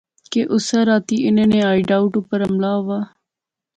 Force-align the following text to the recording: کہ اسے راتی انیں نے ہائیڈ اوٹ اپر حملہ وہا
کہ 0.31 0.41
اسے 0.55 0.79
راتی 0.87 1.15
انیں 1.27 1.49
نے 1.51 1.59
ہائیڈ 1.67 1.89
اوٹ 1.97 2.13
اپر 2.19 2.39
حملہ 2.45 2.71
وہا 2.85 2.99